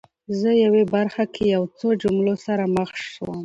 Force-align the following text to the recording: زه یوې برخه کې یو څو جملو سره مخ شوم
زه 0.39 0.49
یوې 0.63 0.83
برخه 0.95 1.23
کې 1.33 1.43
یو 1.55 1.63
څو 1.77 1.87
جملو 2.01 2.35
سره 2.45 2.63
مخ 2.75 2.89
شوم 3.11 3.37